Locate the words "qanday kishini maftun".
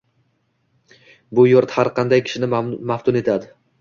2.01-3.21